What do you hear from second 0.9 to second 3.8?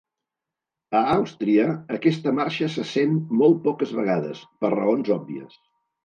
A Àustria, aquesta marxa se sent molt